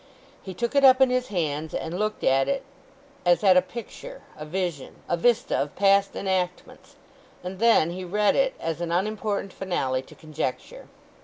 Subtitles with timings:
[0.41, 2.63] He took it up in his hands and looked at it
[3.23, 6.95] as at a picture, a vision, a vista of past enactments;
[7.43, 10.87] and then he read it as an unimportant finale to conjecture.